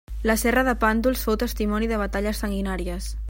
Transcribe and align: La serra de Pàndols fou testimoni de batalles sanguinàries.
La 0.27 0.35
serra 0.43 0.63
de 0.69 0.73
Pàndols 0.83 1.27
fou 1.27 1.37
testimoni 1.45 1.91
de 1.93 2.01
batalles 2.05 2.45
sanguinàries. 2.45 3.17